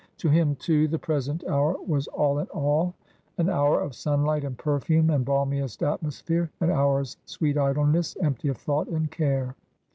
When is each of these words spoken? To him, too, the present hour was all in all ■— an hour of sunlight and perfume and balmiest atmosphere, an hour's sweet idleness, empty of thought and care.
To 0.17 0.29
him, 0.31 0.55
too, 0.55 0.87
the 0.87 0.97
present 0.97 1.43
hour 1.47 1.75
was 1.85 2.07
all 2.07 2.39
in 2.39 2.47
all 2.47 2.85
■— 2.85 2.93
an 3.37 3.49
hour 3.49 3.79
of 3.79 3.93
sunlight 3.93 4.43
and 4.43 4.57
perfume 4.57 5.11
and 5.11 5.23
balmiest 5.23 5.83
atmosphere, 5.83 6.49
an 6.59 6.71
hour's 6.71 7.17
sweet 7.27 7.55
idleness, 7.55 8.17
empty 8.19 8.47
of 8.47 8.57
thought 8.57 8.87
and 8.87 9.11
care. 9.11 9.55